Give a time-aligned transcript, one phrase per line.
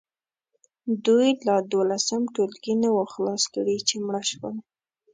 [1.05, 4.55] دوی لا دولسم ټولګی نه وو خلاص کړی چې مړه شول.